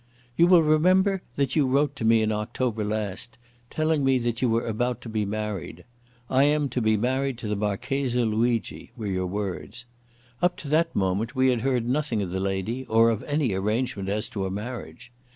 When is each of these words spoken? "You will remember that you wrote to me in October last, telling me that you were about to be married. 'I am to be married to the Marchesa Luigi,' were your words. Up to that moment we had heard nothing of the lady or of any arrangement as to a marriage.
"You 0.35 0.47
will 0.47 0.63
remember 0.63 1.21
that 1.35 1.55
you 1.55 1.67
wrote 1.67 1.95
to 1.97 2.03
me 2.05 2.23
in 2.23 2.31
October 2.31 2.83
last, 2.83 3.37
telling 3.69 4.03
me 4.03 4.17
that 4.17 4.41
you 4.41 4.49
were 4.49 4.65
about 4.65 4.99
to 5.01 5.09
be 5.09 5.25
married. 5.27 5.85
'I 6.27 6.43
am 6.45 6.69
to 6.69 6.81
be 6.81 6.97
married 6.97 7.37
to 7.37 7.47
the 7.47 7.55
Marchesa 7.55 8.21
Luigi,' 8.25 8.89
were 8.97 9.05
your 9.05 9.27
words. 9.27 9.85
Up 10.41 10.57
to 10.57 10.67
that 10.69 10.95
moment 10.95 11.35
we 11.35 11.49
had 11.49 11.61
heard 11.61 11.87
nothing 11.87 12.23
of 12.23 12.31
the 12.31 12.39
lady 12.39 12.83
or 12.87 13.11
of 13.11 13.21
any 13.25 13.53
arrangement 13.53 14.09
as 14.09 14.27
to 14.29 14.47
a 14.47 14.49
marriage. 14.49 15.11